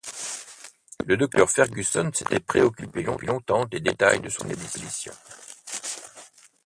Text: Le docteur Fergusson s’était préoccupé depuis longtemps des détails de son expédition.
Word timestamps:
Le 1.05 1.15
docteur 1.15 1.47
Fergusson 1.47 2.09
s’était 2.11 2.39
préoccupé 2.39 3.03
depuis 3.03 3.27
longtemps 3.27 3.65
des 3.65 3.81
détails 3.81 4.19
de 4.19 4.29
son 4.29 4.49
expédition. 4.49 5.13